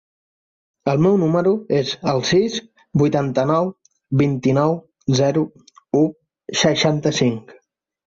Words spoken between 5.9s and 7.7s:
u, seixanta-cinc.